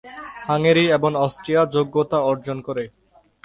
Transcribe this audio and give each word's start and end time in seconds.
Hungary 0.47 0.85
এবং 0.97 1.11
Austria 1.17 1.61
যোগ্যতা 1.75 2.17
অর্জন 2.29 2.57
করে। 2.67 2.83